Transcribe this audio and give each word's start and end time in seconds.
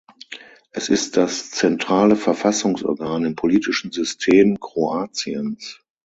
Es 0.71 0.89
ist 0.89 1.15
das 1.15 1.51
zentrale 1.51 2.15
Verfassungsorgan 2.15 3.23
im 3.23 3.35
politischen 3.35 3.91
System 3.91 4.59
Kroatiens. 4.59 5.79